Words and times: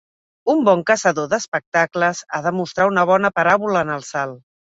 Un 0.53 0.61
bon 0.67 0.79
caçador 0.91 1.27
d'espectacles 1.33 2.23
ha 2.37 2.41
de 2.47 2.55
mostrar 2.61 2.89
una 2.95 3.05
bona 3.13 3.33
paràbola 3.39 3.87
en 3.87 3.95
el 3.99 4.09
salt. 4.11 4.43